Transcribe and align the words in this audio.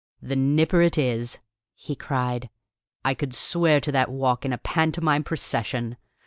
"The 0.19 0.35
Nipper 0.35 0.81
it 0.81 0.97
is!" 0.97 1.37
he 1.75 1.95
cried. 1.95 2.49
"I 3.05 3.13
could 3.13 3.35
swear 3.35 3.79
to 3.81 3.91
that 3.91 4.09
walk 4.09 4.45
in 4.45 4.51
a 4.51 4.57
pantomime 4.57 5.23
procession! 5.23 5.95